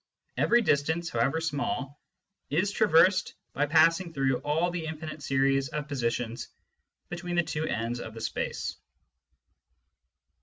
[0.35, 2.01] Every distance, however small,
[2.49, 6.47] is traversed by passing through all the infinite series of positions
[7.09, 8.77] between the two ends of the distance.